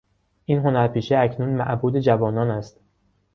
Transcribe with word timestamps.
این 0.45 0.59
هنرپیشه 0.59 1.17
اکنون 1.19 1.49
معبود 1.49 1.99
جوانان 1.99 2.49
است. 2.49 2.79